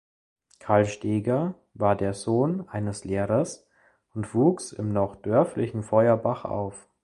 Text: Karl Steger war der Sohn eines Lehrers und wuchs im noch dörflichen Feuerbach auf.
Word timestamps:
Karl 0.57 0.87
Steger 0.87 1.53
war 1.75 1.95
der 1.95 2.15
Sohn 2.15 2.67
eines 2.67 3.05
Lehrers 3.05 3.67
und 4.15 4.33
wuchs 4.33 4.71
im 4.71 4.91
noch 4.91 5.15
dörflichen 5.15 5.83
Feuerbach 5.83 6.43
auf. 6.43 6.87